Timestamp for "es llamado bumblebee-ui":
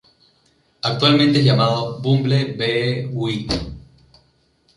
1.37-3.47